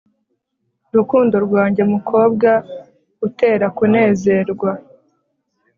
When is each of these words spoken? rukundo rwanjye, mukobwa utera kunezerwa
rukundo 0.95 1.35
rwanjye, 1.45 1.81
mukobwa 1.93 2.49
utera 3.27 3.65
kunezerwa 3.77 4.71